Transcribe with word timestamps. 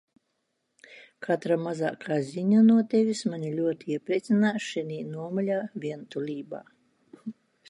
Katra 1.27 1.57
mazākā 1.65 2.17
ziņa 2.31 2.63
no 2.71 2.79
Tevis 2.95 3.23
mani 3.35 3.53
ļoti 3.61 3.95
iepriecinās 3.97 4.67
šinī 4.71 4.99
nomaļā 5.15 5.65
vientulībā. 5.87 6.69